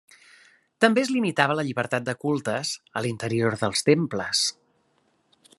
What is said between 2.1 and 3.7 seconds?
cultes a l'interior